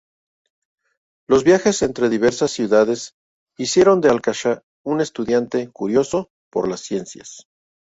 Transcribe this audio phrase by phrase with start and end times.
[1.29, 3.13] Los viajes entre diversas ciudades
[3.55, 4.49] hicieron de Al-Kashi
[4.83, 7.47] un estudiante curioso por las ciencias.